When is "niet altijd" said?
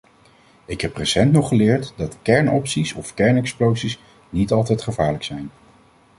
4.29-4.81